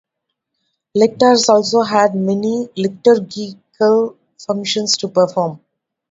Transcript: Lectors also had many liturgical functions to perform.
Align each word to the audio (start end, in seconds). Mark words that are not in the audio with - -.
Lectors 0.97 1.47
also 1.47 1.81
had 1.83 2.15
many 2.15 2.67
liturgical 2.75 4.17
functions 4.39 4.97
to 4.97 5.07
perform. 5.07 5.59